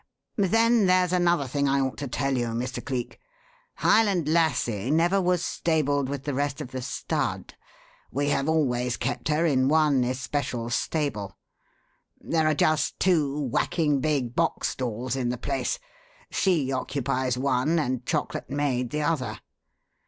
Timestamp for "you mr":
2.35-2.83